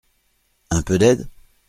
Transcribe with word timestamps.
Un 0.71 0.81
peu 0.81 0.97
d’aide? 0.97 1.27